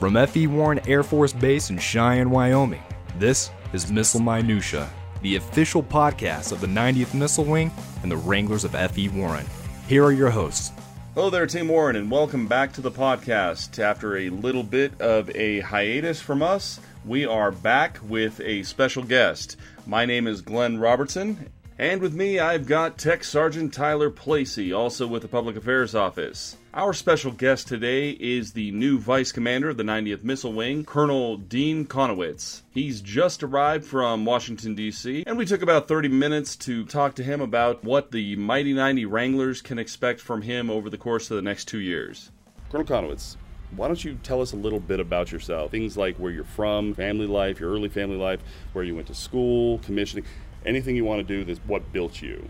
[0.00, 0.46] From F.E.
[0.46, 2.82] Warren Air Force Base in Cheyenne, Wyoming,
[3.18, 4.88] this is Missile Minutiae,
[5.20, 7.70] the official podcast of the 90th Missile Wing
[8.02, 9.10] and the Wranglers of F.E.
[9.10, 9.44] Warren.
[9.88, 10.72] Here are your hosts.
[11.12, 13.78] Hello there, Team Warren, and welcome back to the podcast.
[13.78, 19.02] After a little bit of a hiatus from us, we are back with a special
[19.02, 19.58] guest.
[19.86, 25.06] My name is Glenn Robertson, and with me I've got Tech Sergeant Tyler Placey, also
[25.06, 26.56] with the Public Affairs Office.
[26.72, 31.36] Our special guest today is the new Vice Commander of the 90th Missile Wing, Colonel
[31.36, 32.62] Deane Konowicz.
[32.70, 37.24] He's just arrived from Washington, D.C., and we took about 30 minutes to talk to
[37.24, 41.34] him about what the Mighty 90 Wranglers can expect from him over the course of
[41.34, 42.30] the next two years.
[42.70, 43.34] Colonel Konowicz,
[43.74, 45.72] why don't you tell us a little bit about yourself?
[45.72, 48.38] Things like where you're from, family life, your early family life,
[48.74, 50.24] where you went to school, commissioning,
[50.64, 52.48] anything you want to do that's what built you.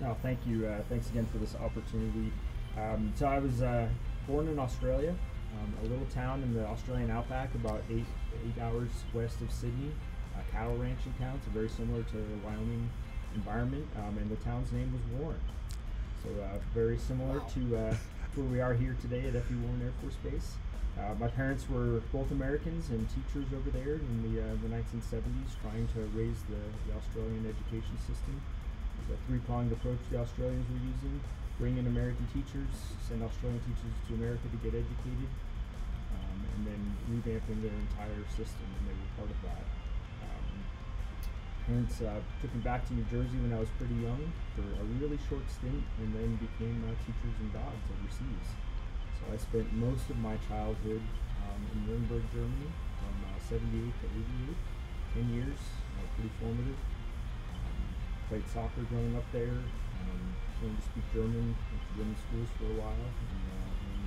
[0.00, 0.68] No, thank you.
[0.68, 2.30] Uh, thanks again for this opportunity.
[2.76, 3.88] Um, so I was uh,
[4.26, 5.14] born in Australia,
[5.54, 8.04] um, a little town in the Australian outback, about eight
[8.44, 9.92] eight hours west of Sydney.
[10.36, 12.90] A cattle ranching town, so very similar to the Wyoming
[13.34, 13.86] environment.
[13.96, 15.40] Um, and the town's name was Warren.
[16.22, 17.96] So uh, very similar to uh,
[18.34, 19.54] where we are here today at F.E.
[19.64, 20.56] Warren Air Force Base.
[21.00, 25.56] Uh, my parents were both Americans and teachers over there in the, uh, the 1970s,
[25.64, 28.36] trying to raise the, the Australian education system.
[28.36, 31.20] It was a three-pronged approach the Australians were using
[31.58, 32.68] bring in American teachers,
[33.08, 35.30] send Australian teachers to America to get educated,
[36.12, 39.64] um, and then revamping their entire system, and they were part of that.
[40.20, 40.46] Um,
[41.64, 44.20] parents uh, took me back to New Jersey when I was pretty young
[44.52, 48.48] for a really short stint, and then became uh, teachers and DoDDS overseas.
[49.16, 51.00] So I spent most of my childhood
[51.40, 52.68] um, in Nuremberg, Germany,
[53.00, 54.06] from uh, 78 to
[55.16, 55.60] 88, 10 years,
[55.96, 56.80] uh, pretty formative.
[57.48, 57.80] Um,
[58.28, 59.56] played soccer growing up there.
[60.62, 64.00] Learned to speak German, to German schools for a while, and, uh, and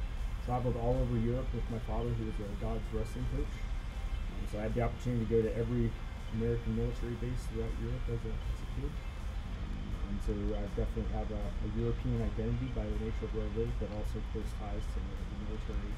[0.49, 3.53] traveled all over Europe with my father, who was a DoDDS wrestling coach.
[3.53, 5.93] Um, so I had the opportunity to go to every
[6.33, 8.89] American military base throughout Europe as a, as a kid.
[8.89, 13.45] Um, and so I definitely have a, a, European identity by the nature of where
[13.45, 15.93] I live, but also close ties to the, the military,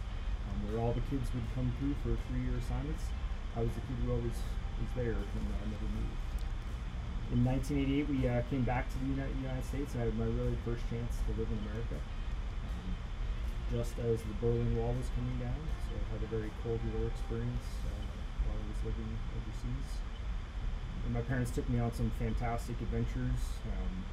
[0.51, 3.07] um, where all the kids would come through for three-year assignments.
[3.55, 6.30] I was the kid who always was there and uh, never moved
[7.31, 9.95] in 1988, we uh, came back to the United, United States.
[9.95, 12.87] I had my really first chance to live in America, um,
[13.71, 15.55] just as the Berlin Wall was coming down.
[15.87, 18.11] So I had a very cold war experience uh,
[18.43, 20.03] while I was living overseas.
[21.07, 24.03] And my parents took me on some fantastic adventures um,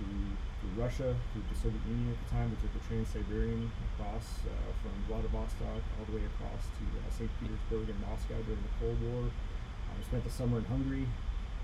[0.00, 0.32] through,
[0.64, 2.48] through Russia, through the Soviet Union at the time.
[2.48, 7.28] We took the Trans-Siberian across uh, from Vladivostok all the way across to uh, St.
[7.36, 9.28] Petersburg and Moscow during the Cold War.
[9.28, 11.06] I spent the summer in Hungary,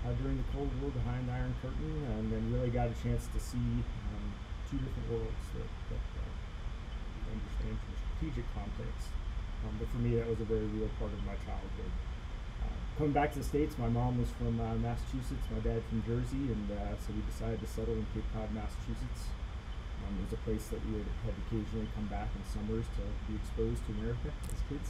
[0.01, 3.29] uh, during the Cold War behind the Iron Curtain, and then really got a chance
[3.29, 4.25] to see um,
[4.69, 6.31] two different worlds that, that uh,
[7.29, 9.13] understand from strategic context.
[9.61, 11.93] Um, but for me, that was a very real part of my childhood.
[12.65, 16.01] Uh, coming back to the States, my mom was from uh, Massachusetts, my dad from
[16.01, 19.29] Jersey, and uh, so we decided to settle in Cape Cod, Massachusetts.
[20.01, 23.05] Um, it was a place that we would had occasionally come back in summers to
[23.29, 24.89] be exposed to America as kids.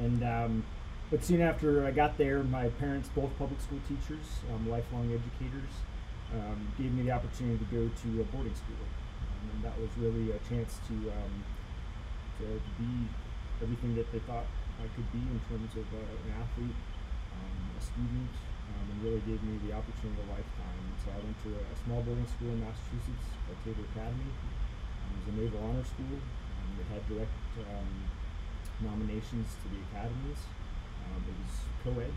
[0.00, 0.64] And um,
[1.10, 5.70] but soon after I got there, my parents, both public school teachers, um, lifelong educators,
[6.34, 8.82] um, gave me the opportunity to go to a boarding school.
[9.30, 11.34] Um, and that was really a chance to, um,
[12.42, 13.06] to be
[13.62, 14.50] everything that they thought
[14.82, 16.78] I could be in terms of uh, an athlete,
[17.38, 18.34] um, a student,
[18.74, 20.82] um, and really gave me the opportunity of a lifetime.
[20.90, 24.26] And so I went to a, a small boarding school in Massachusetts called Tabor Academy.
[24.26, 26.18] it was a naval honor school.
[26.18, 27.30] it had direct
[28.82, 30.42] nominations to the academies.
[31.06, 32.12] Um, it was co-ed.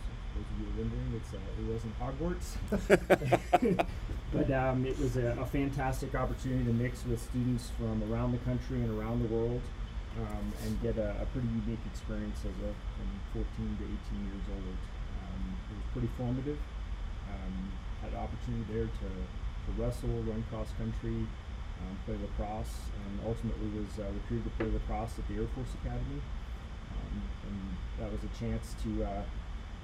[0.00, 2.56] So for those of you wondering, it's uh, it wasn't Hogwarts,
[4.32, 8.42] but um, it was a, a, fantastic opportunity to mix with students from around the
[8.46, 9.60] country and around the world,
[10.18, 13.90] um, and get a, a, pretty unique experience as a from 14 to 18
[14.30, 14.78] years old.
[15.20, 16.58] Um, it was pretty formative.
[17.28, 17.72] Um,
[18.02, 21.26] had an opportunity there to, to wrestle, run cross country,
[21.78, 25.74] um, play lacrosse, and ultimately was uh, recruited to play lacrosse at the Air Force
[25.84, 26.22] Academy
[27.46, 29.22] and that was a chance to, uh,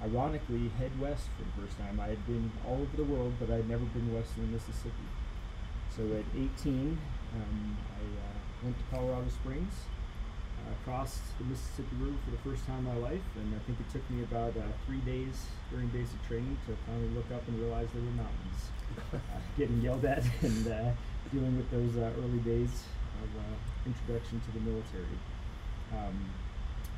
[0.03, 1.99] ironically, head west for the first time.
[1.99, 4.53] I had been all over the world, but I had never been west of the
[4.53, 5.07] Mississippi.
[5.95, 6.97] So at 18,
[7.33, 9.73] um, I uh, went to Colorado Springs,
[10.61, 13.79] uh, crossed the Mississippi River for the first time in my life, and I think
[13.79, 17.59] it took me about uh, three days during basic training to finally look up and
[17.59, 18.61] realize there were mountains.
[19.13, 19.17] Uh,
[19.57, 20.89] getting yelled at and uh,
[21.31, 22.83] dealing with those early days
[23.21, 23.29] of
[23.85, 25.17] introduction to the military.
[25.93, 26.31] Um,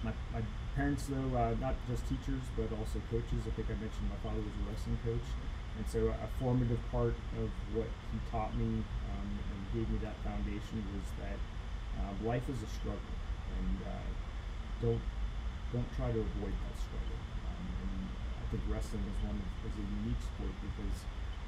[0.04, 0.42] my, my
[0.76, 3.44] parents, though, uh, not just teachers, but also coaches.
[3.48, 5.28] I think I mentioned my father was a wrestling coach.
[5.78, 10.16] And so a formative part of what he taught me um, and gave me that
[10.28, 11.40] foundation was that
[12.00, 13.16] uh, life is a struggle.
[13.56, 14.10] And uh,
[14.82, 15.02] don't
[15.72, 17.20] don't try to avoid that struggle.
[17.46, 20.98] Um, and I think wrestling is one is a unique sport because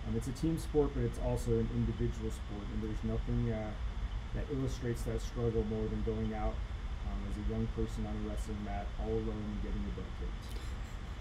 [0.08, 3.74] um, it's a team sport, but it's also an individual sport, and there's nothing uh,
[4.36, 6.54] that illustrates that struggle more than going out
[7.12, 10.12] um, as a young person on a wrestling mat, all alone, and getting your butt
[10.18, 10.44] kicked.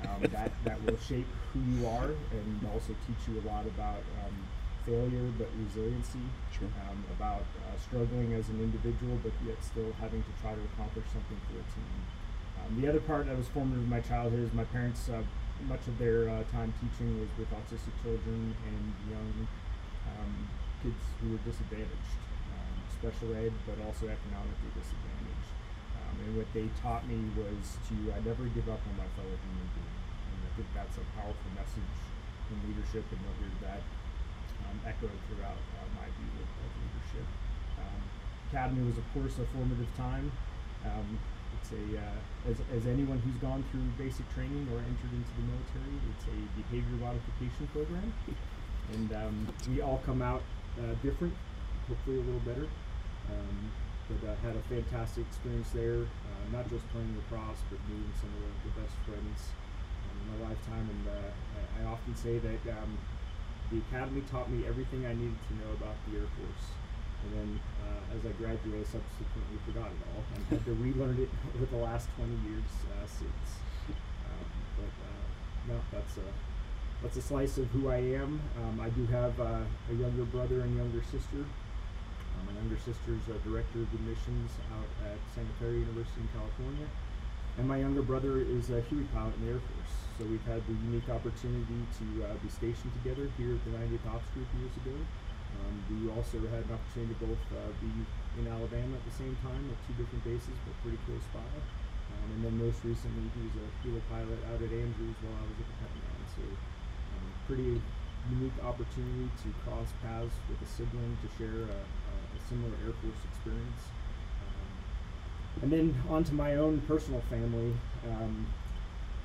[0.00, 4.00] Um, that that will shape who you are, and also teach you a lot about
[4.22, 4.32] um,
[4.87, 6.25] failure, but resiliency.
[6.54, 6.70] Sure.
[6.88, 11.04] Um, about uh, struggling as an individual, but yet still having to try to accomplish
[11.12, 12.00] something for a team.
[12.60, 15.08] Um, the other part that was formative of my childhood is my parents.
[15.08, 15.22] Uh,
[15.69, 19.46] much of their uh, time teaching was with autistic children and young
[20.08, 20.48] um,
[20.82, 22.16] kids who were disadvantaged,
[22.56, 25.19] um, special ed, but also economically disadvantaged.
[26.20, 29.32] Um, and what they taught me was to uh, never give up on my fellow
[29.32, 29.96] human being.
[30.28, 31.96] And I think that's a powerful message
[32.52, 33.81] in leadership, and hear that
[34.69, 37.26] um, echoed throughout uh, my view of, of leadership.
[37.78, 38.00] Um,
[38.50, 40.31] Academy was, of course, a formative time.
[40.84, 41.19] Um,
[41.61, 45.44] it's a uh, as, as anyone who's gone through basic training or entered into the
[45.46, 48.12] military, it's a behavior modification program,
[48.96, 49.37] and um,
[49.69, 50.43] we all come out
[50.81, 51.34] uh, different,
[51.88, 52.67] hopefully a little better.
[54.10, 58.34] But uh, had a fantastic experience there, uh, not just playing lacrosse, but meeting some
[58.34, 59.54] of the, the best friends
[60.02, 60.90] um, in my lifetime.
[60.90, 62.98] And uh, I, I often say that um,
[63.70, 66.66] the academy taught me everything I needed to know about the Air Force.
[67.22, 67.50] And then
[67.86, 71.66] uh, as I graduated, I subsequently forgot it all and had to relearn it over
[71.70, 73.62] the last 20 years uh, since.
[74.26, 75.22] Um, but uh,
[75.70, 76.26] no, that's a
[77.02, 78.40] that's a slice of who I am.
[78.60, 81.46] Um, I do have uh, a younger brother and younger sister.
[82.37, 86.87] Um, my younger sister's a director of admissions out at Santa Clara University in California,
[87.59, 89.94] and my younger brother is a Huey pilot in the Air Force.
[90.21, 94.05] So we've had the unique opportunity to uh, be stationed together here at the 90th
[94.12, 94.97] Ops Group years ago.
[95.59, 97.91] Um, we also had an opportunity to both uh, be
[98.38, 101.43] in Alabama at the same time at two different bases, but pretty close by.
[101.43, 105.44] Um, and then most recently, he was a helo pilot out at Andrews while I
[105.49, 106.21] was at the Pentagon.
[106.37, 107.82] So, um, pretty
[108.29, 111.81] unique opportunity to cross paths with a sibling to share a
[112.48, 113.82] similar Air Force experience.
[114.46, 117.75] Um, and then on to my own personal family.
[118.08, 118.46] Um,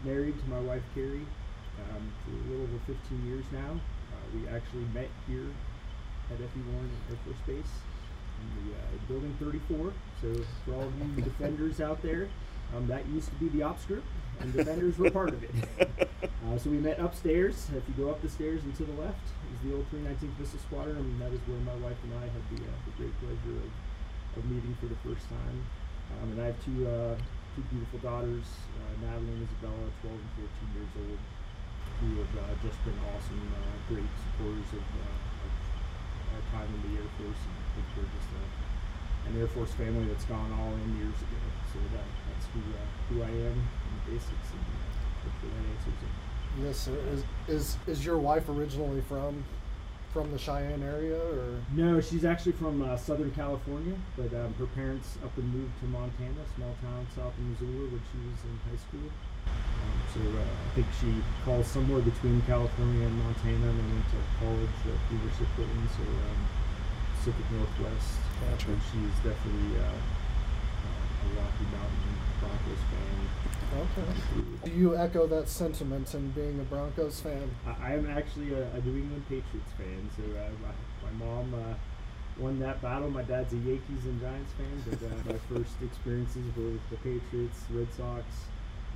[0.03, 1.25] married to my wife Carrie
[1.89, 3.79] um, for a little over 15 years now.
[4.11, 5.47] Uh, we actually met here
[6.31, 6.61] at F.E.
[6.71, 7.73] Warren Air Force Base
[8.41, 9.93] in the uh, building 34.
[10.21, 12.27] So for all of you defenders out there,
[12.75, 14.03] um, that used to be the ops group,
[14.39, 16.09] and defenders were part of it.
[16.45, 17.67] Uh, so we met upstairs.
[17.75, 19.17] If you go up the stairs and to the left
[19.55, 22.43] is the old 319th Missile Squadron, and that is where my wife and I had
[22.51, 23.71] the, uh, the great pleasure of,
[24.35, 25.57] of meeting for the first time.
[26.19, 27.15] Um, and I have two uh,
[27.55, 28.43] two beautiful daughters,
[28.83, 31.19] uh, Natalie and Isabella, 12 and 14 years old,
[32.03, 35.53] who have uh, just been awesome, uh, great supporters of, uh, of
[36.35, 37.41] our time in the Air Force.
[37.47, 38.43] And I think we're just a,
[39.31, 41.41] an Air Force family that's gone all in years ago.
[41.71, 44.83] So that, that's who, uh, who I am in the basics, and uh,
[45.23, 46.15] hopefully that answers it.
[46.61, 46.95] Yes, sir.
[47.11, 49.43] Is, is is your wife originally from
[50.13, 54.65] from the Cheyenne area, or No, she's actually from uh, Southern California, but um, her
[54.67, 58.55] parents up and moved to Montana, small town south of Missoula, when she was in
[58.63, 59.11] high school.
[59.51, 61.11] Um, so uh, I think she
[61.43, 65.89] calls somewhere between California and Montana, and then went to college at University of Portland,
[65.91, 66.39] so um,
[67.19, 68.15] Pacific Northwest.
[68.39, 68.71] Gotcha.
[68.71, 69.99] But she's definitely uh,
[71.33, 73.81] Rocky Mountain Broncos fan.
[73.81, 74.69] okay?
[74.69, 77.49] Do you echo that sentiment in being a Broncos fan?
[77.65, 80.09] I, I am actually a, a New England Patriots fan.
[80.15, 81.73] So uh, my, my mom uh,
[82.37, 83.09] won that battle.
[83.09, 86.97] My dad's a Yankees and Giants fan, but uh, my first experiences were with the
[86.97, 88.25] Patriots, Red Sox,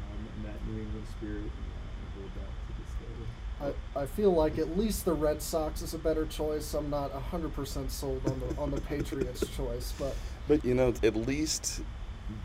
[0.03, 1.37] um, and that New England spirit.
[1.37, 3.75] And, uh, I hold that to this day.
[3.95, 6.73] I, I feel like at least the Red Sox is a better choice.
[6.73, 10.15] I'm not 100% sold on the on the Patriots choice, but
[10.47, 11.81] But you know, at least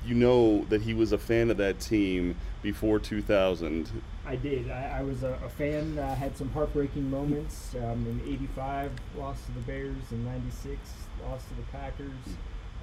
[0.04, 3.90] you know that he was a fan of that team before 2000.
[4.26, 4.70] I did.
[4.70, 5.98] I, I was a, a fan.
[5.98, 7.74] Uh, had some heartbreaking moments.
[7.76, 10.12] Um, in '85, lost to the Bears.
[10.12, 10.78] In '96,
[11.28, 12.10] lost to the Packers.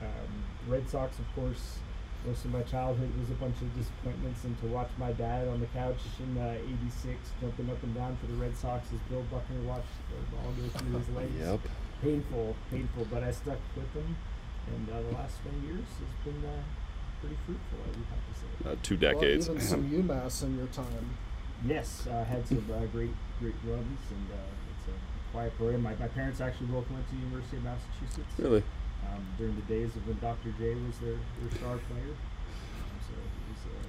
[0.01, 1.79] Um, Red Sox, of course.
[2.25, 5.60] Most of my childhood was a bunch of disappointments, and to watch my dad on
[5.60, 9.60] the couch in '86 jumping up and down for the Red Sox as Bill Buckner
[9.65, 11.34] watched the ball go through his legs.
[11.39, 11.60] Yep.
[12.03, 14.15] Painful, painful, but I stuck with them,
[14.67, 16.62] and uh, the last 20 years has been uh,
[17.22, 17.78] pretty fruitful.
[17.78, 18.50] I would have to say.
[18.66, 19.50] Uh, two well, decades.
[19.50, 21.18] even some UMass in your time.
[21.66, 25.82] Yes, uh, had some uh, great great runs, and uh, it's a quiet program.
[25.84, 28.63] My, my parents actually both went to the University of Massachusetts really?
[29.10, 30.54] um, during the days of when Dr.
[30.58, 32.13] J was their, their star player.
[32.13, 33.88] Um, so it was, uh,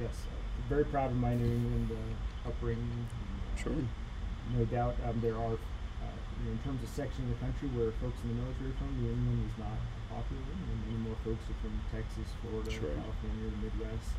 [0.00, 0.36] yes, uh,
[0.68, 2.84] very proud of my New England uh, upbringing.
[2.84, 3.72] And, uh, Sure.
[4.56, 8.16] No doubt, um, there are uh, in terms of section of the country where folks
[8.22, 9.76] in the military are from, New England is not
[10.16, 12.88] popular, and many more folks are from Texas, Florida, Sure.
[12.96, 14.10] California, the Midwest.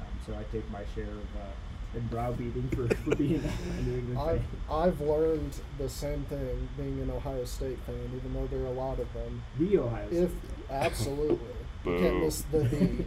[0.00, 3.42] Um, so I take my share of uh, and browbeating for, for being
[3.78, 4.46] a New England I've, fan.
[4.70, 8.70] I've learned the same thing being an Ohio State fan, even though there are a
[8.72, 9.42] lot of them.
[9.58, 10.22] The Ohio State.
[10.22, 10.30] If
[10.70, 11.38] absolutely,
[11.84, 13.04] you can't miss the the.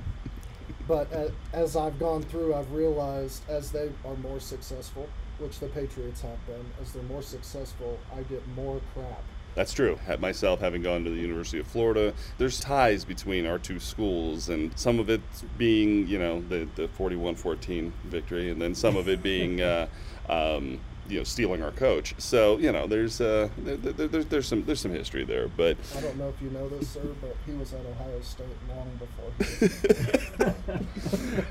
[0.88, 5.68] But a as I've gone through, I've realized as they are more successful, which the
[5.68, 9.24] Patriots have been, as they're more successful, I get more crap.
[9.56, 9.98] That's true.
[10.06, 14.50] Ha- Myself, having gone to the University of Florida, there's ties between our two schools,
[14.50, 15.22] and some of it
[15.58, 19.88] being, you know, the, the 41-14 victory, and then some of it being, uh,
[20.30, 22.16] um, you know, stealing our coach.
[22.18, 25.78] So, you know, there's uh, there, there, there's there's some there's some history there, but
[25.96, 28.92] I don't know if you know this, sir, but he was at Ohio State long
[29.00, 29.32] before.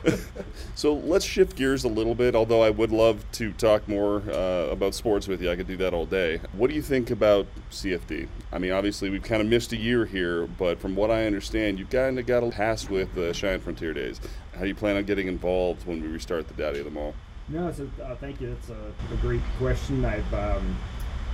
[0.04, 0.28] He was.
[0.74, 2.34] so let's shift gears a little bit.
[2.34, 5.76] Although I would love to talk more uh, about sports with you, I could do
[5.78, 6.40] that all day.
[6.52, 8.28] What do you think about CFD?
[8.52, 11.78] I mean, obviously we've kind of missed a year here, but from what I understand,
[11.78, 14.20] you've kind of got a pass with the Cheyenne Frontier Days.
[14.54, 17.14] How do you plan on getting involved when we restart the Daddy of 'em All?
[17.48, 18.54] No, so uh, thank you.
[18.54, 20.04] That's a, a great question.
[20.04, 20.76] I've um,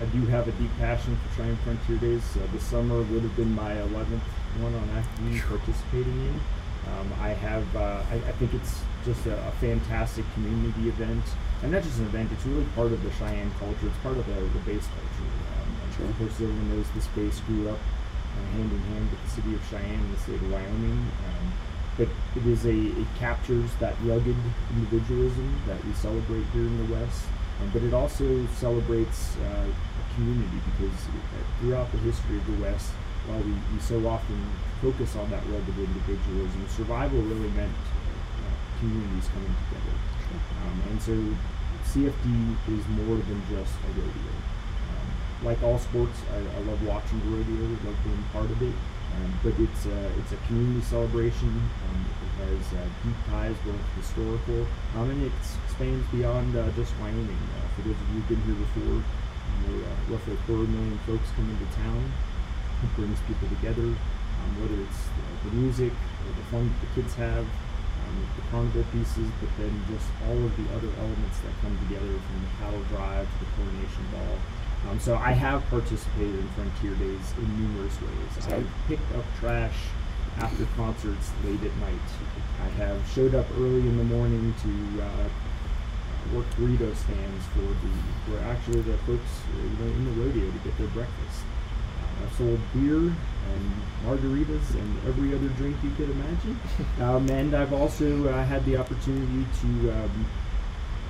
[0.00, 2.22] I do have a deep passion for Cheyenne Frontier Days.
[2.36, 4.20] Uh, this summer would have been my 11th
[4.58, 6.40] one on active participating in.
[6.90, 11.22] Um, I have uh, I, I think it's just a, a fantastic community event,
[11.62, 12.32] and not just an event.
[12.32, 13.86] It's really part of the Cheyenne culture.
[13.86, 15.30] It's part of the, the base culture.
[15.62, 16.06] Um, Sure.
[16.06, 19.54] Of course, everyone knows this base grew up uh, hand in hand with the city
[19.54, 20.92] of Cheyenne and the state of Wyoming.
[21.26, 21.52] Um,
[21.96, 24.36] but it is a it captures that rugged
[24.74, 27.24] individualism that we celebrate here in the West,
[27.60, 32.62] um, but it also celebrates uh, a community because uh, throughout the history of the
[32.62, 32.92] West,
[33.26, 34.38] while we, we so often
[34.80, 39.96] focus on that rugged individualism, survival really meant uh, communities coming together.
[40.64, 41.12] Um, and so
[41.90, 44.34] CFD is more than just a rodeo.
[44.88, 48.74] Um, like all sports, I, I love watching the rodeo, love being part of it.
[49.16, 51.48] Um, but it's a, it's a community celebration.
[51.48, 55.32] Um, it has uh, deep ties, both historical, um, and it
[55.66, 57.26] expands beyond uh, just Wyoming.
[57.28, 60.64] Uh, for those of you who've been here before, you know, uh, roughly a quarter
[60.64, 62.00] million folks come into town.
[62.82, 66.90] It brings people together, um, whether it's uh, the music or the fun that the
[66.96, 71.52] kids have, um, the carnival pieces, but then just all of the other elements that
[71.60, 74.38] come together from the cattle drive to the coronation ball.
[74.88, 78.46] Um, so I have participated in Frontier Days in numerous ways.
[78.46, 79.76] I have picked up trash
[80.38, 82.08] after concerts late at night.
[82.64, 85.28] I have showed up early in the morning to uh,
[86.34, 87.92] work burrito stands for the
[88.26, 91.42] for actually the folks uh, you know in the rodeo to get their breakfast.
[92.00, 93.72] Uh, I've sold beer and
[94.06, 96.60] margaritas and every other drink you could imagine.
[97.00, 100.26] um, and I've also uh, had the opportunity to um,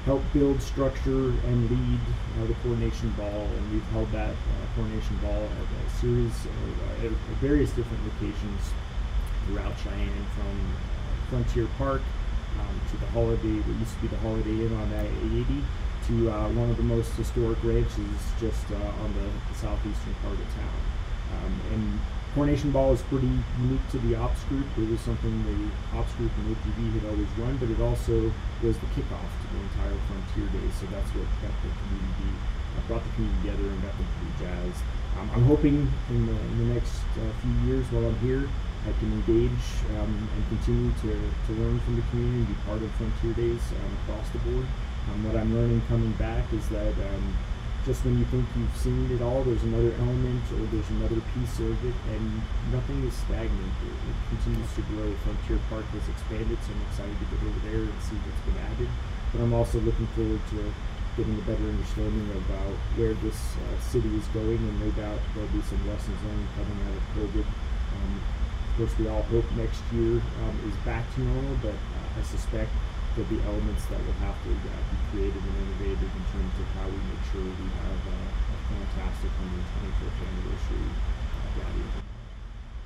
[0.05, 2.01] help build structure and lead
[2.49, 7.07] the coronation ball, and we've held that uh, coronation ball at a series of, uh,
[7.07, 8.73] at at various different locations
[9.47, 12.03] throughout Cheyenne, from uh, Frontier Park
[12.61, 15.63] um, to the Holiday, what used to be the Holiday Inn on I-80,
[16.09, 20.35] to uh, one of the most historic ranches just uh, on the, the southeastern part
[20.35, 20.81] of town.
[21.31, 22.01] Um, and
[22.35, 24.67] Coronation Ball is pretty unique to the ops group.
[24.79, 28.31] It was something the ops group and OPV had always run, but it also
[28.63, 30.75] was the kickoff to the entire Frontier Days.
[30.79, 32.31] So that's what got the community,
[32.79, 34.83] uh, brought the community together and got them pretty jazzed.
[35.19, 38.47] Um, I'm hoping in the, in the next uh, few years while I'm here,
[38.87, 39.67] I can engage
[39.99, 43.61] um, and continue to, to learn from the community and be part of Frontier Days
[43.75, 44.67] um, across the board.
[45.11, 47.35] Um, what I'm learning coming back is that um,
[47.87, 51.57] just when you think you've seen it all, there's another element or there's another piece
[51.65, 52.25] of it, and
[52.69, 53.75] nothing is stagnant.
[53.81, 55.09] It, it continues to grow.
[55.25, 58.61] Frontier Park has expanded, so I'm excited to get over there and see what's been
[58.69, 58.91] added.
[59.33, 60.61] But I'm also looking forward to
[61.17, 65.49] getting a better understanding about where this uh, city is going, and no doubt there'll
[65.57, 67.47] be some lessons learned coming out of COVID.
[67.49, 72.21] Um, of course, we all hope next year um, is back to normal, but uh,
[72.21, 72.71] I suspect
[73.15, 76.67] there'll be elements that will have to uh, be creative and innovative in terms of
[76.79, 81.89] how we make sure we have uh, a fantastic 125th anniversary uh, rally.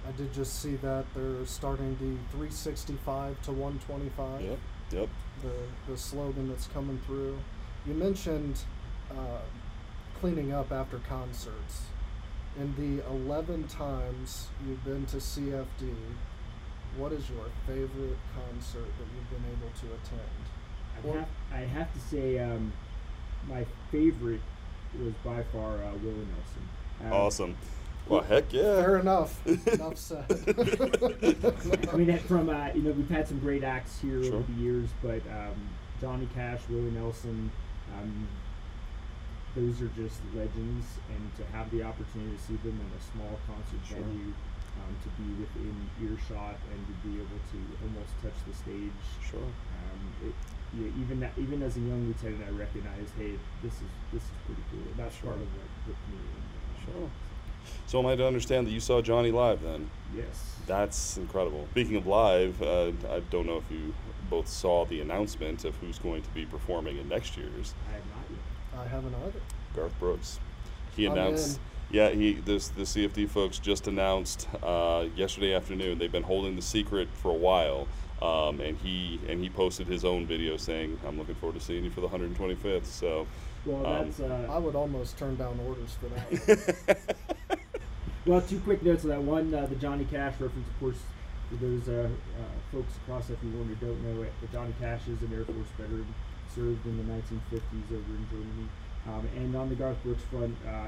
[0.06, 4.42] I did just see that they're starting the 365 to 125.
[4.42, 4.58] Yep,
[4.92, 5.08] yep.
[5.42, 7.38] The the slogan that's coming through.
[7.86, 8.60] You mentioned
[9.10, 9.40] uh,
[10.20, 11.82] cleaning up after concerts.
[12.58, 15.92] In the 11 times you've been to CFD,
[16.96, 20.42] what is your favorite concert that you've been able to attend?
[20.96, 22.72] I Well- have, I have to say, um,
[23.48, 24.40] my favorite
[25.02, 26.68] was by far uh, Willie Nelson.
[27.04, 27.56] Um, Awesome.
[28.06, 28.82] Well, heck yeah.
[28.82, 29.44] Fair enough.
[29.46, 30.26] Enough said.
[31.90, 34.34] I mean, from uh, you know, we've had some great acts here Sure.
[34.36, 35.54] over the years, but um,
[36.02, 37.50] Johnny Cash, Willie Nelson,
[37.98, 38.28] um,
[39.56, 43.38] those are just legends, and to have the opportunity to see them in a small
[43.46, 43.98] concert Sure.
[44.04, 44.34] venue,
[44.80, 49.00] um, to be within earshot, and to be able to almost touch the stage.
[49.22, 49.40] Sure.
[49.40, 50.34] Um, it,
[50.76, 54.22] you know, even that, even as a young lieutenant, I recognized, hey, this is this
[54.22, 54.82] is pretty cool.
[54.96, 55.30] That's Sure.
[55.30, 56.18] part of what hooked me.
[56.18, 57.10] in, um, Sure.
[57.86, 59.88] So am I to understand that you saw Johnny live then?
[60.14, 60.56] Yes.
[60.66, 61.66] That's incredible.
[61.70, 63.94] Speaking of live, uh, I don't know if you
[64.28, 67.74] both saw the announcement of who's going to be performing in next year's.
[67.88, 68.80] I have not yet.
[68.80, 69.40] I haven't either.
[69.74, 70.40] Garth Brooks.
[70.96, 71.58] He I'm announced.
[71.94, 72.10] In.
[72.10, 75.98] Yeah, he this the CFD folks just announced uh, yesterday afternoon.
[75.98, 77.88] They've been holding the secret for a while,
[78.22, 81.84] um, and he and he posted his own video saying, "I'm looking forward to seeing
[81.84, 83.26] you for the 125th." So,
[83.64, 87.16] Well, Um, that's uh, I would almost turn down orders for that.
[88.26, 89.20] Well, two quick notes on that.
[89.22, 90.96] One, uh, the Johnny Cash reference, of course,
[91.50, 95.20] for those uh, uh, folks across FE1 who don't know it, but Johnny Cash is
[95.20, 96.06] an Air Force veteran,
[96.48, 98.68] served in the 1950s over in Germany.
[99.06, 100.86] Um, and on the Garth Brooks front, uh,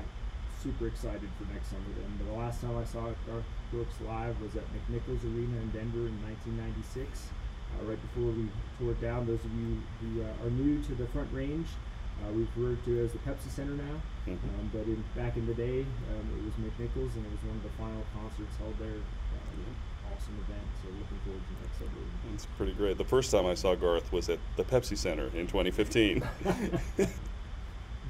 [0.66, 2.11] super excited for next summer then.
[2.18, 6.11] But the last time I saw Garth Brooks live was at McNichols Arena in Denver
[6.11, 7.30] in 1996.
[7.78, 10.94] Uh, right before we tore it down, those of you who uh, are new to
[10.94, 11.66] the Front Range,
[12.23, 13.96] uh, we refer to it as the Pepsi Center now.
[14.26, 14.35] Mhm.
[14.35, 17.56] Um, but in, back in the day, um, it was McNichols, and it was one
[17.56, 18.99] of the final concerts held there.
[18.99, 19.70] Uh,
[20.11, 20.66] awesome event.
[20.82, 22.35] So looking forward to next summer.
[22.35, 22.99] it's pretty great.
[22.99, 26.23] The first time I saw Garth was at the Pepsi Center in 2015.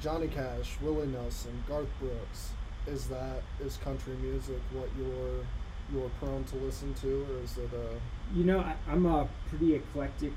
[0.01, 2.51] Johnny Cash, Willie Nelson, Garth Brooks.
[2.85, 5.43] Is that is country music what you're
[5.91, 7.97] you're prone to listen to, or is it uh,
[8.35, 10.33] You know, I, I'm uh, pretty eclectic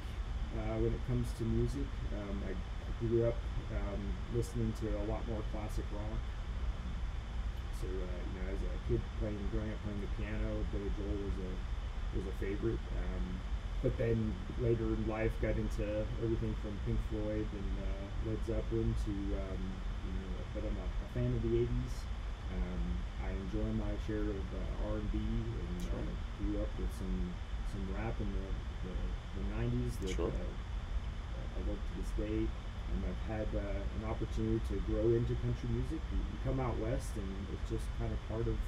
[0.56, 1.86] uh, when it comes to music.
[2.16, 3.34] Um, I, I grew up
[3.76, 4.00] um,
[4.34, 6.20] listening to a lot more classic rock.
[7.80, 11.20] So uh, you know, as a kid playing, growing up playing the piano, Billy Joel
[11.20, 11.52] was a
[12.18, 12.80] was a favorite.
[12.96, 13.24] Um,
[13.82, 18.94] but then later in life, got into everything from Pink Floyd and uh, Led Zeppelin
[19.04, 19.62] to um,
[20.04, 20.36] you know.
[20.54, 21.94] But I'm a, a fan of the '80s.
[22.50, 22.82] Um,
[23.24, 26.02] I enjoy my share of uh, R&B and Sure.
[26.02, 27.32] uh, grew up with some
[27.72, 28.48] some rap in the
[28.84, 28.94] the,
[29.38, 30.28] the '90s that Sure.
[30.28, 30.50] uh,
[31.56, 32.46] I love to this day.
[32.90, 33.62] And I've had uh,
[34.02, 36.02] an opportunity to grow into country music.
[36.10, 38.58] You, you come out west, and it's just kind of part of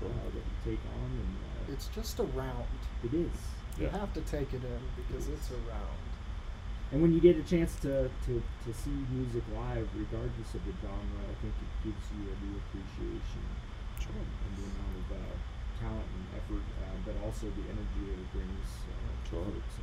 [0.00, 0.08] Sure.
[0.08, 1.32] uh, what you take on, and
[1.68, 2.64] uh, it's just around?
[3.04, 3.36] it is.
[3.78, 5.98] You have to take it in because it's around.
[6.90, 8.32] And when you get a chance to, to,
[8.64, 12.56] to see music live, regardless of the genre, I think it gives you a new
[12.58, 13.44] appreciation
[14.00, 14.16] Sure.
[14.16, 15.36] and the amount of uh,
[15.84, 19.44] talent and effort, uh, but also the energy that it brings uh, to Sure.
[19.44, 19.74] folks.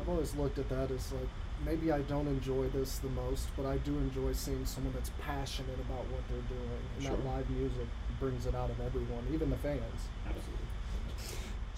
[0.00, 1.28] I've always looked at that as like
[1.64, 5.80] maybe I don't enjoy this the most, but I do enjoy seeing someone that's passionate
[5.88, 7.88] about what they're doing, and that live music
[8.20, 9.80] brings it out of everyone, even the fans.
[10.28, 10.59] absolutely.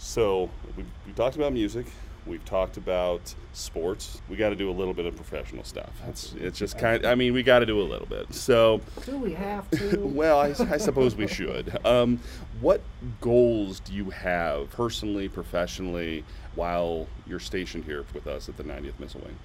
[0.02, 1.86] So we we talked about music.
[2.26, 4.20] We've talked about sports.
[4.28, 5.92] We got to do a little bit of professional stuff.
[6.08, 7.06] It's it's just kind.
[7.06, 8.34] I mean, we got to do a little bit.
[8.34, 8.80] So.
[9.06, 9.98] Do we have to?
[10.04, 11.78] well, I, I suppose we should.
[11.86, 12.18] Um,
[12.60, 12.80] what
[13.20, 16.24] goals do you have personally, professionally,
[16.56, 19.38] while you're stationed here with us at the 90th Missile Wing?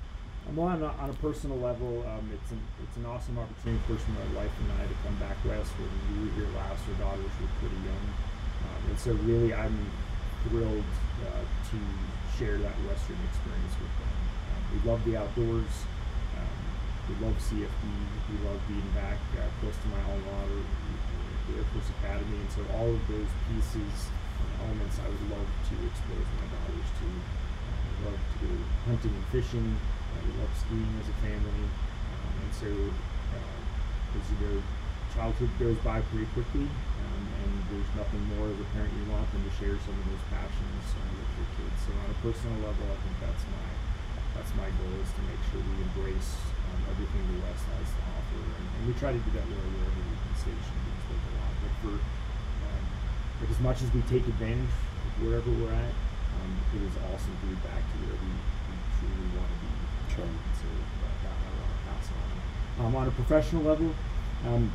[0.49, 3.79] Um, well, on a, on a personal level, um, it's an it's an awesome opportunity
[3.85, 5.71] for my wife and I to come back west.
[5.77, 8.05] When we were here last, our daughters were pretty young,
[8.65, 9.77] um, and so really I'm
[10.45, 10.91] thrilled
[11.25, 11.77] uh, to
[12.37, 14.13] share that western experience with them.
[14.53, 15.73] Um, we love the outdoors.
[16.37, 16.59] Um,
[17.09, 17.85] we love CFD.
[18.29, 20.61] We love being back uh, close to my alma mater,
[21.49, 25.47] the Air Force Academy, and so all of those pieces and elements I would love
[25.47, 27.07] to expose my daughters to.
[27.07, 28.51] Uh, we love to go
[28.85, 29.67] hunting and fishing.
[29.73, 34.61] Uh, we love skiing as a family, um, and so uh, as you
[35.17, 37.16] childhood goes by pretty quickly, um,
[37.67, 40.83] there's nothing more as a parent you want than to share some of those passions
[40.95, 41.77] uh, with your kids.
[41.83, 43.67] So on a personal level, I think that's my
[44.35, 46.37] that's my goal is to make sure we embrace
[46.69, 49.71] um, everything the West has to offer, and, and we try to do that wherever
[49.81, 51.53] wherever we can station because there's a lot.
[51.59, 52.83] But for um,
[53.41, 55.93] but as much as we take advantage of wherever we're at,
[56.39, 59.71] um, it is awesome to be back to where we, we truly want to be.
[60.15, 60.31] Sure.
[60.61, 62.27] So that, that I want to pass on.
[62.77, 63.89] Um, on a professional level,
[64.45, 64.71] um,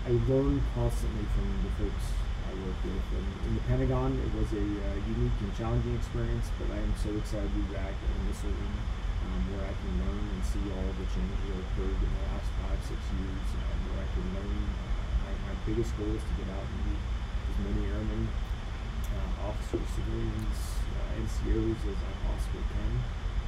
[0.00, 2.16] I learn constantly from the folks
[2.48, 3.04] I work with.
[3.20, 6.96] And in the Pentagon, it was a uh, unique and challenging experience, but I am
[6.96, 8.80] so excited to be back in this arena
[9.28, 12.48] um, where I can learn and see all the changes that occurred in the last
[12.64, 14.56] five, six years, um, where I can learn.
[14.72, 14.88] Uh,
[15.20, 17.04] my, my biggest goal is to get out and meet
[17.52, 22.92] as many airmen, uh, officers, civilians, uh, NCOs as I possibly can.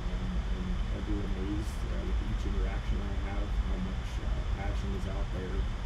[0.05, 0.69] Um, and
[1.01, 4.29] I've been amazed uh, with each interaction I have how much uh,
[4.61, 5.82] passion is out there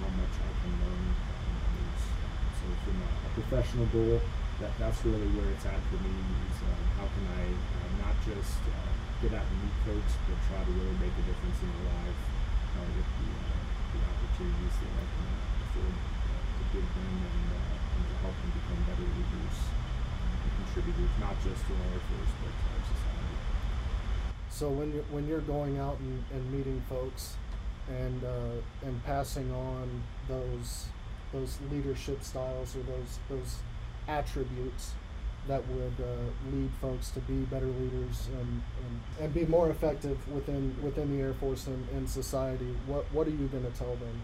[0.00, 1.06] how much I can learn.
[1.12, 1.92] Um,
[2.56, 4.20] so from a, a professional goal,
[4.60, 8.16] that, that's really where it's at for me is uh, how can I uh, not
[8.24, 11.68] just uh, get out and meet folks, but try to really make a difference in
[11.68, 12.20] their life
[12.76, 13.60] uh, with the, uh,
[13.96, 15.28] the opportunities that I can
[15.64, 19.56] afford uh, to give them and, uh, and to help them become better leaders
[20.40, 23.38] and contributors, not just to our Force, but to our society.
[24.48, 27.40] So when you're when you're going out and, and meeting folks,
[27.90, 30.86] and uh, and passing on those
[31.32, 33.56] those leadership styles or those those
[34.08, 34.92] attributes
[35.48, 40.18] that would uh, lead folks to be better leaders and, and, and be more effective
[40.32, 42.76] within within the Air Force and, and society.
[42.86, 44.22] What what are you going to tell them?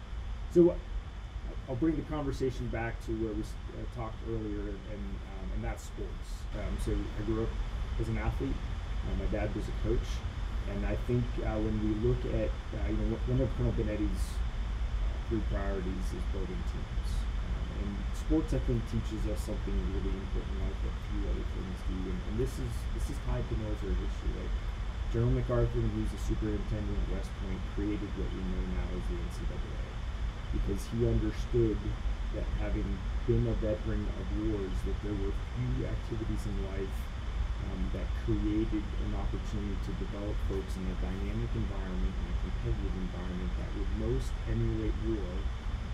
[0.52, 0.74] So uh,
[1.68, 5.84] I'll bring the conversation back to where we uh, talked earlier, and um, and that's
[5.84, 6.28] sports.
[6.54, 7.48] Um, so I grew up
[8.00, 8.54] as an athlete.
[9.06, 10.08] Uh, my dad was a coach,
[10.70, 14.24] and I think uh, when we look at uh, you know one of Colonel Bonetti's
[14.34, 17.10] uh, three priorities is building teams.
[17.46, 21.76] Um, and sports, I think, teaches us something really important, like a few other things
[21.86, 21.96] do.
[22.10, 24.32] And, and this is this is tied to military history.
[24.36, 24.54] Like
[25.12, 29.16] General MacArthur, who's the superintendent at West Point, created what we know now as the
[29.16, 29.86] NCAA
[30.52, 31.76] because he understood
[32.34, 32.86] that having
[33.26, 36.96] been a veteran of wars, that there were few activities in life
[37.64, 42.94] um, that created an opportunity to develop folks in a dynamic environment and a competitive
[43.00, 45.32] environment that would most emulate war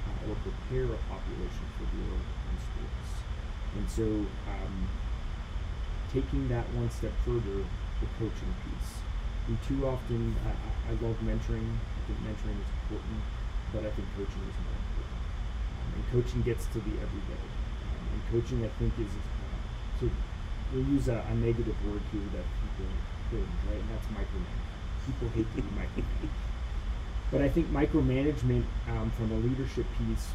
[0.08, 3.10] uh, or prepare a population for war in sports.
[3.78, 4.06] And so,
[4.50, 4.74] um,
[6.12, 7.64] taking that one step further,
[8.00, 9.00] the coaching piece.
[9.48, 10.52] We too often, I,
[10.90, 11.64] I love mentoring.
[11.64, 13.20] I think mentoring is important,
[13.72, 15.22] but I think coaching is more important.
[15.80, 17.42] Um, and coaching gets to the everyday.
[17.88, 19.56] Um, and coaching, I think, is uh,
[19.98, 20.06] so
[20.72, 22.90] we'll use a, a negative word here that people
[23.28, 23.80] cringe, right?
[23.80, 25.06] And that's micromanagement.
[25.06, 26.30] People hate to be micromanaged.
[27.30, 30.28] But I think micromanagement um, from a leadership piece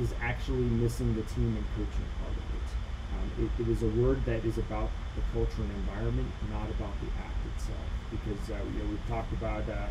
[0.00, 2.68] is actually missing the team and coaching part of it.
[3.12, 3.62] Um, it.
[3.62, 7.36] It is a word that is about the culture and environment, not about the act
[7.54, 7.84] itself.
[8.10, 9.88] Because uh, you know we've talked about uh,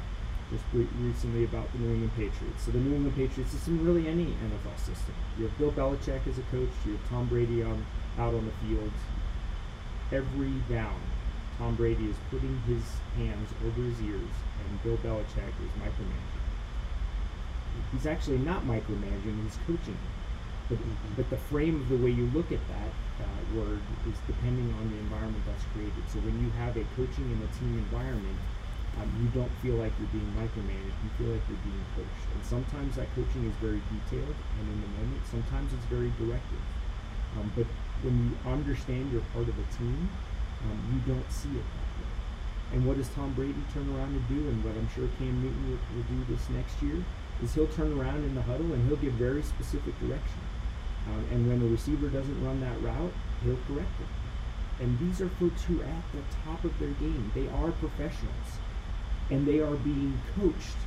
[0.51, 2.65] just re- recently about the New England Patriots.
[2.65, 5.13] So the New England Patriots system, really any NFL system.
[5.38, 6.69] You have Bill Belichick as a coach.
[6.86, 7.86] You have Tom Brady on
[8.17, 8.91] out on the field.
[10.15, 10.95] Every down,
[11.58, 12.88] Tom Brady is putting his
[13.19, 14.32] hands over his ears,
[14.63, 16.45] and Bill Belichick is micromanaging.
[17.91, 19.97] He's actually not micromanaging; he's coaching.
[20.69, 20.80] But,
[21.17, 24.88] but the frame of the way you look at that uh, word is depending on
[24.89, 26.04] the environment that's created.
[26.08, 28.39] So when you have a coaching and a team environment,
[28.95, 30.95] um, you don't feel like you're being micromanaged.
[31.04, 32.28] You feel like you're being coached.
[32.32, 35.28] And sometimes that coaching is very detailed and in the moment.
[35.28, 36.63] Sometimes it's very directive.
[37.36, 37.67] Um, but
[38.05, 40.09] when you understand you're part of a team,
[40.63, 42.13] um, you don't see it that way.
[42.73, 44.47] And what does Tom Brady turn around and do?
[44.47, 47.03] And what I'm sure Cam Newton will, will do this next year
[47.41, 50.41] is he'll turn around in the huddle and he'll give very specific direction.
[51.09, 53.13] Um, and when the receiver doesn't run that route,
[53.43, 54.83] he'll correct it.
[54.83, 57.31] And these are folks who are at the top of their game.
[57.33, 58.49] They are professionals.
[59.29, 60.77] And they are being coached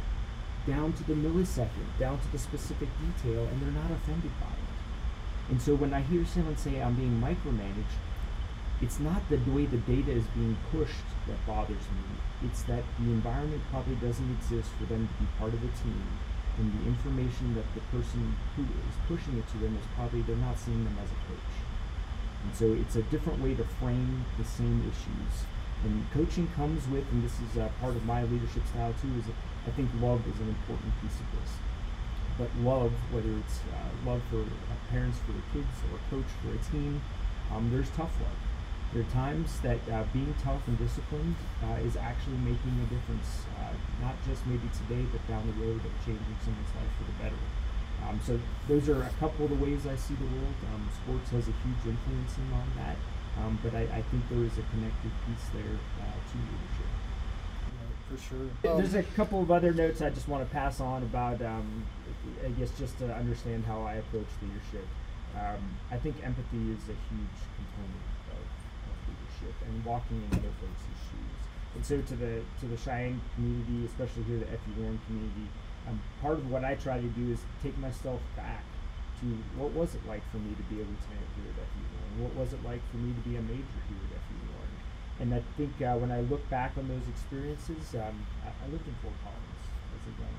[0.66, 4.67] down to the millisecond, down to the specific detail, and they're not offended by it.
[5.49, 7.97] And so when I hear someone say I'm being micromanaged,
[8.81, 12.05] it's not the way the data is being pushed that bothers me.
[12.45, 16.07] It's that the environment probably doesn't exist for them to be part of a team
[16.59, 20.37] and the information that the person who is pushing it to them is probably they're
[20.37, 21.55] not seeing them as a coach.
[22.45, 25.47] And so it's a different way to frame the same issues.
[25.85, 29.31] And coaching comes with, and this is part of my leadership style too, is
[29.67, 31.51] I think love is an important piece of this.
[32.38, 36.31] But love, whether it's uh, love for uh, parents for their kids or a coach
[36.38, 37.03] for a team,
[37.51, 38.38] um, there's tough love.
[38.94, 41.35] There are times that uh, being tough and disciplined
[41.66, 45.83] uh, is actually making a difference, uh, not just maybe today, but down the road
[45.83, 47.42] of changing someone's life for the better.
[48.07, 50.57] Um, so those are a couple of the ways I see the world.
[50.72, 52.96] Um, sports has a huge influence in on that,
[53.42, 56.98] um, but I, I, think there is a connected piece there uh, to leadership.
[58.09, 58.49] For sure.
[58.62, 61.85] There's a couple of other notes I just want to pass on about, um,
[62.44, 64.87] I guess, just to understand how I approach leadership.
[65.37, 68.42] Um, I think empathy is a huge component of
[69.07, 71.40] leadership and walking in other folks' shoes.
[71.75, 75.47] And so to the to the Cheyenne community, especially here the FE Warren community,
[75.87, 78.64] um, part of what I try to do is take myself back
[79.21, 82.25] to what was it like for me to be a lieutenant here at FE Warren?
[82.25, 84.17] What was it like for me to be a major here at FE Warren?
[85.18, 88.87] And I think uh, when I look back on those experiences, um, I, I, lived
[88.87, 89.64] in Fort Collins
[89.98, 90.37] as a young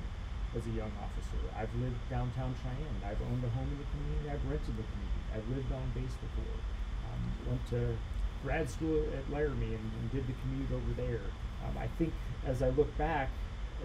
[0.56, 1.38] as a young officer.
[1.52, 3.00] I've lived downtown Cheyenne.
[3.04, 4.26] I've owned a home in the community.
[4.32, 5.22] I've rented the community.
[5.36, 6.58] I've lived on base before.
[7.06, 7.94] Um, went to
[8.42, 11.28] grad school at Laramie and, and did the commute over there.
[11.62, 12.16] Um, I think
[12.48, 13.28] as I look back,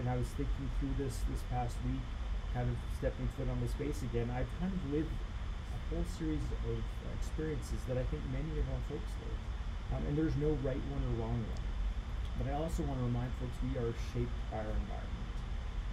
[0.00, 2.02] and I was thinking through this this past week,
[2.56, 6.40] kind of stepping foot on the space again, I've kind of lived a whole series
[6.40, 6.80] of
[7.20, 9.45] experiences that I think many of our folks live.
[9.94, 11.66] Um, and there's no right one or wrong one.
[12.38, 15.36] But I also want to remind folks we are shaped by our environment.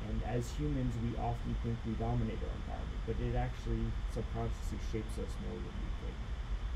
[0.09, 5.15] And as humans, we often think we dominate our environment, but it actually subconsciously shapes
[5.15, 6.19] us more than we think.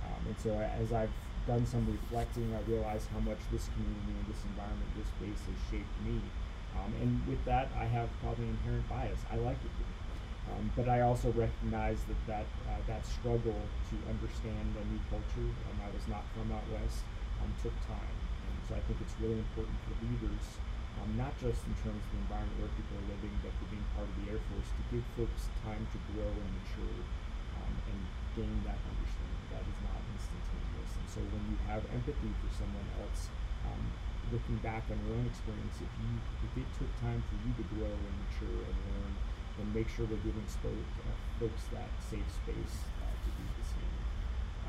[0.08, 1.12] Um, and so as I've
[1.44, 5.60] done some reflecting, I realize how much this community and this environment, this space has
[5.68, 6.24] shaped me.
[6.80, 9.20] Um, and with that, I have probably inherent bias.
[9.32, 9.72] I like it.
[10.48, 15.52] Um, but I also recognize that that, uh, that struggle to understand a new culture,
[15.68, 17.04] um, I was not from out west,
[17.42, 18.16] um, took time.
[18.48, 20.62] And so I think it's really important for leaders,
[20.96, 23.86] um, not just in terms of the environment where people are living, but for being
[23.94, 27.12] part of the Air Force, to give folks time to grow and mature
[27.56, 28.00] um, and
[28.36, 29.44] gain that understanding.
[29.52, 30.96] That is not instantaneous.
[30.98, 33.32] And so when you have empathy for someone else,
[33.66, 33.98] um,
[34.32, 37.64] looking back on your own experience, if you if it took time for you to
[37.64, 39.14] grow and mature and learn
[39.60, 43.66] and make sure we're giving spoke, uh, folks that safe space uh, to do the
[43.66, 43.98] same.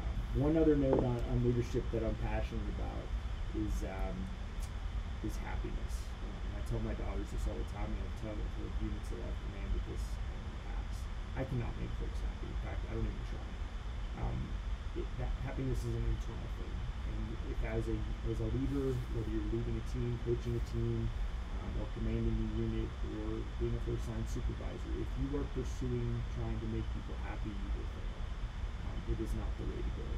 [0.01, 0.15] Um,
[0.49, 3.05] one other note on, on leadership that I'm passionate about
[3.57, 4.17] is um,
[5.25, 5.95] is happiness.
[6.25, 9.21] And I tell my daughters this all the time, and I tell the units that
[9.21, 10.05] I've commanded this.
[11.39, 12.51] I cannot make folks happy.
[12.51, 13.47] In fact, I don't even try.
[14.19, 14.39] Um,
[14.99, 16.75] it, that happiness is an internal thing,
[17.15, 17.95] and if as a
[18.27, 21.07] as a leader, whether you're leading a team, coaching a team,
[21.77, 26.59] or commanding a unit or being a first line supervisor, if you are pursuing trying
[26.63, 28.23] to make people happy, you will fail.
[28.89, 30.09] Um, it is not the way to go.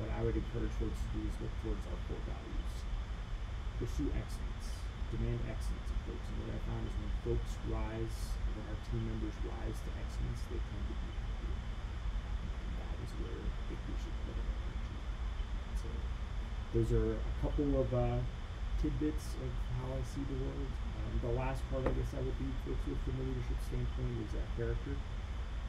[0.00, 2.74] What I would encourage folks to do is look towards our core values.
[3.78, 4.66] Pursue excellence.
[5.14, 6.26] Demand excellence of folks.
[6.30, 8.18] And what I found is when folks rise,
[8.54, 11.58] when our team members rise to excellence, they tend to be happier.
[12.64, 14.98] And that is where I think we should put our energy.
[15.78, 15.88] So
[16.74, 18.18] those are a couple of uh,
[18.84, 19.48] tidbits of
[19.80, 20.68] how I see the world.
[21.00, 24.36] Um, the last part, I guess, I would be with from a leadership standpoint is
[24.36, 24.92] uh, character.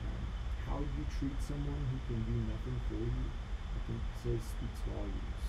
[0.03, 0.23] Um,
[0.67, 3.23] how you treat someone who can do nothing for you,
[3.71, 5.47] I think says speaks volumes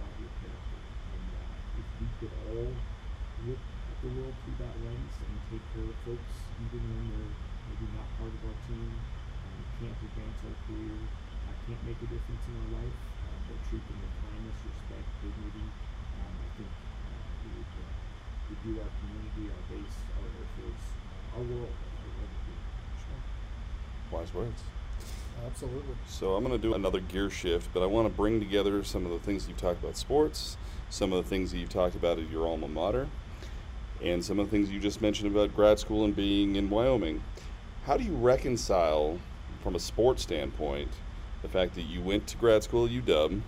[0.00, 0.80] about your character.
[1.12, 5.64] And uh, if we could all look at the world through that lens and take
[5.76, 7.32] care of folks, even when they're
[7.68, 8.88] maybe not part of our team,
[9.44, 12.96] um, can't advance our career, uh, can't make a difference in our life,
[13.28, 15.68] uh, but treat them with kindness, respect, dignity,
[16.14, 17.94] um, I think uh, we would, uh,
[18.54, 22.60] would do our community, our base, our Air Force, uh, our world, our everything.
[24.10, 24.62] Wise words.
[25.46, 25.94] Absolutely.
[26.08, 29.04] So I'm going to do another gear shift, but I want to bring together some
[29.04, 30.56] of the things you've talked about sports,
[30.90, 33.08] some of the things that you've talked about at your alma mater,
[34.02, 37.22] and some of the things you just mentioned about grad school and being in Wyoming.
[37.86, 39.18] How do you reconcile,
[39.62, 40.90] from a sports standpoint,
[41.42, 43.42] the fact that you went to grad school at UW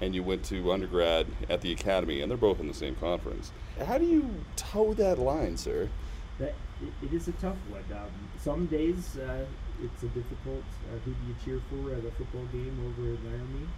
[0.00, 3.52] and you went to undergrad at the academy, and they're both in the same conference?
[3.84, 5.88] How do you toe that line, sir?
[6.38, 6.54] That
[7.02, 7.84] it, is a tough one.
[7.92, 9.44] Um, some days uh,
[9.82, 10.64] it's a difficult.
[10.86, 13.68] Uh, who do you cheer for at a football game over at Laramie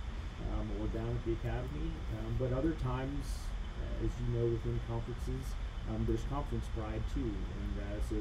[0.52, 1.90] um, or down at the academy?
[2.18, 3.24] Um, but other times,
[3.80, 5.54] uh, as you know, within conferences,
[5.88, 8.16] um, there's conference pride too, and uh, so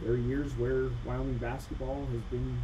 [0.00, 2.62] there are years where Wyoming basketball has been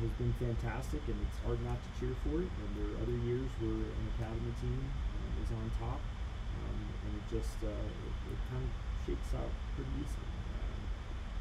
[0.00, 2.50] has been fantastic, and it's hard not to cheer for it.
[2.50, 7.12] And there are other years where an academy team uh, is on top, um, and
[7.18, 8.72] it just uh, it, it kind of
[9.06, 10.32] shakes out pretty easily.
[10.54, 10.80] Um,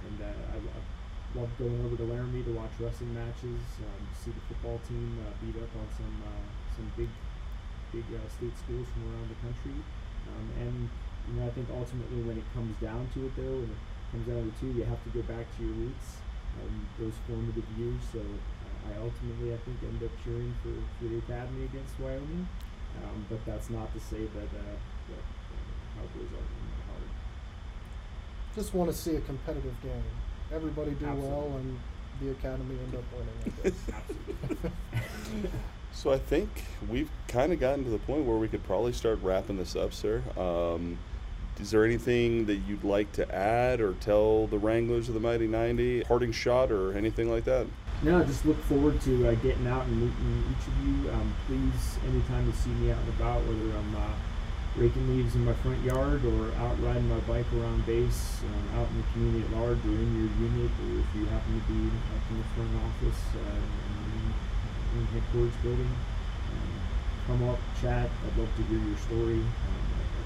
[0.08, 0.80] and uh, I, I
[1.36, 5.32] love going over to Laramie to watch wrestling matches, um, see the football team uh,
[5.44, 7.12] beat up on some uh, some big
[7.92, 9.78] big uh, state schools from around the country.
[10.28, 10.90] Um, and
[11.28, 14.26] you know, I think ultimately when it comes down to it, though, and it comes
[14.28, 16.24] down to two, you have to go back to your roots,
[16.62, 18.02] um, those formative years.
[18.12, 22.48] So uh, I ultimately, I think, end up cheering for, for the academy against Wyoming.
[23.04, 24.78] Um, but that's not to say that, uh,
[25.10, 27.10] that uh, Cowboys are in my heart.
[28.56, 30.04] Just want to see a competitive game.
[30.52, 31.80] Everybody do well, and
[32.22, 33.38] the academy end up winning.
[33.46, 34.72] I guess.
[34.94, 35.52] Absolutely.
[35.98, 39.20] So I think we've kind of gotten to the point where we could probably start
[39.24, 40.22] wrapping this up, sir.
[40.38, 41.00] Um,
[41.60, 45.48] is there anything that you'd like to add or tell the Wranglers of the Mighty
[45.48, 46.04] 90?
[46.04, 47.66] Parting shot or anything like that?
[48.04, 51.10] No, just look forward to uh, getting out and meeting each of you.
[51.12, 54.14] Um, please, anytime you see me out and about, whether I'm uh,
[54.78, 58.88] raking leaves in my front yard or out riding my bike around base, um, out
[58.92, 61.90] in the community at large, or in your unit, or if you happen to be
[61.90, 65.90] up in the front office uh, in, in headquarters building,
[66.54, 66.78] um,
[67.26, 68.10] come up, chat.
[68.14, 69.42] I'd love to hear your story.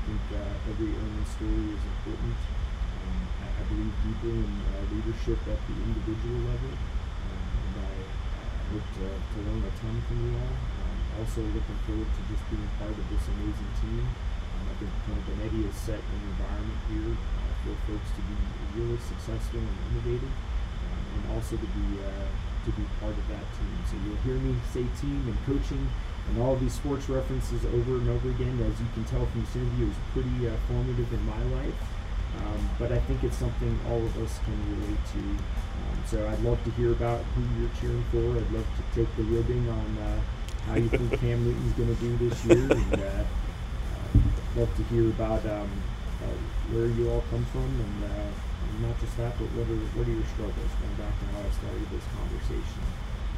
[0.01, 2.33] Think uh, every airman story is important.
[2.33, 6.73] Um, I, I believe deeply in uh, leadership at the individual level.
[6.73, 10.57] Um, and I, I hope to, to learn a ton from you all.
[10.57, 14.03] Um, also looking forward to just being part of this amazing team.
[14.09, 18.35] Um, I think Colonel Bonetti has set an environment here uh, for folks to be
[18.73, 22.29] really successful and innovative, um, and also to be uh,
[22.65, 23.73] to be part of that team.
[23.85, 25.85] So you'll hear me say team and coaching
[26.29, 28.59] and all these sports references over and over again.
[28.61, 31.75] As you can tell from this interview, was pretty uh, formative in my life.
[32.37, 35.19] Um, but I think it's something all of us can relate to.
[35.19, 38.37] Um, so I'd love to hear about who you're cheering for.
[38.37, 40.19] I'd love to take the ribbing on uh,
[40.67, 44.19] how you think Cam Newton's going to do this year, and uh, uh,
[44.55, 45.69] love to hear about um,
[46.23, 46.37] uh,
[46.71, 48.31] where you all come from, and, uh,
[48.81, 50.71] not just that, but what are what are your struggles?
[50.81, 52.81] Going back to how I started this conversation,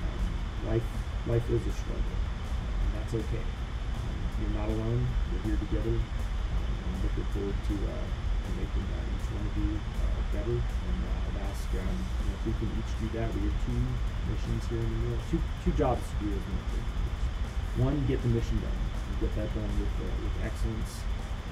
[0.06, 0.24] um,
[0.72, 0.88] life
[1.28, 2.33] life is a struggle, and
[2.94, 3.44] that's okay.
[3.44, 5.02] Um, you're not alone.
[5.34, 5.96] We're here together.
[5.98, 10.58] Um, I'm looking forward to, uh, to making uh, each one of you uh, better.
[10.58, 13.28] And uh, I'd ask um, you know, if we can each do that.
[13.34, 13.82] We have two
[14.30, 16.86] missions here in the middle, two two jobs to do as military.
[17.82, 18.78] One, get the mission done.
[18.78, 21.02] And get that done with uh, with excellence.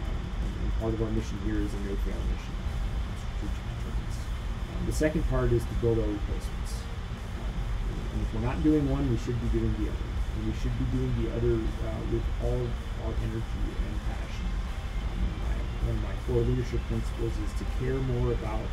[0.02, 2.56] Um, and, and part of our mission here is a no-fail mission.
[3.42, 6.74] Um, the second part is to build our replacements.
[7.38, 7.54] Um,
[8.14, 10.11] and if we're not doing one, we should be doing the other.
[10.32, 12.64] And we should be doing the other uh, with all
[13.04, 14.48] our energy and passion.
[14.48, 15.56] Um, and my,
[15.88, 18.64] one of my core leadership principles is to care more about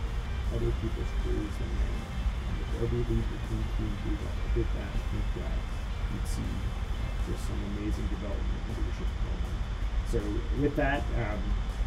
[0.55, 2.09] other people's careers than my own.
[2.49, 5.57] And if every leader can, do that, did that, I think that
[6.15, 6.53] you'd see
[7.29, 9.59] just some amazing development in leadership development.
[10.09, 10.19] So
[10.63, 11.41] with that, um,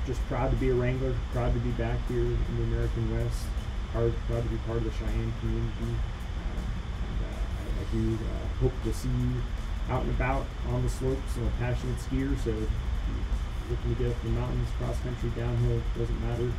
[0.05, 3.45] just proud to be a Wrangler, proud to be back here in the American West,
[3.91, 5.93] proud, proud to be part of the Cheyenne community.
[5.93, 6.61] Um,
[7.01, 9.41] and uh, I, I do uh, hope to see you
[9.89, 11.37] out and about on the slopes.
[11.37, 15.29] I'm a passionate skier, so if you're looking to get up the mountains, cross country,
[15.35, 16.43] downhill, doesn't matter.
[16.43, 16.53] Um,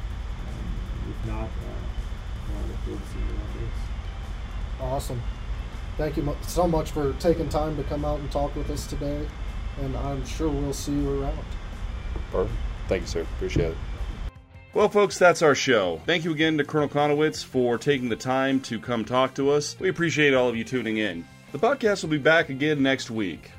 [1.10, 1.82] if not, uh,
[2.48, 4.80] well, I look forward to seeing you on this.
[4.80, 5.22] Awesome.
[5.96, 9.26] Thank you so much for taking time to come out and talk with us today.
[9.80, 11.38] And I'm sure we'll see you around.
[12.30, 12.58] Perfect.
[12.88, 13.20] Thank you, sir.
[13.22, 13.76] Appreciate it.
[14.74, 16.00] Well, folks, that's our show.
[16.06, 19.76] Thank you again to Colonel Konowicz for taking the time to come talk to us.
[19.78, 21.26] We appreciate all of you tuning in.
[21.52, 23.50] The podcast will be back again next week.